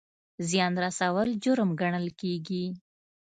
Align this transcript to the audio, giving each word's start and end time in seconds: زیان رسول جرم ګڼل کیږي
زیان 0.49 0.73
رسول 0.83 1.27
جرم 1.43 1.69
ګڼل 1.81 2.05
کیږي 2.19 2.65